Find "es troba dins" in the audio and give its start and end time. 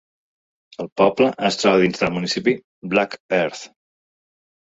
1.49-1.99